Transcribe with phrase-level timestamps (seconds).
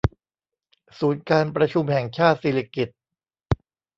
[0.99, 2.97] ศูนย์การประชุมแห่งชาติสิริกิติ์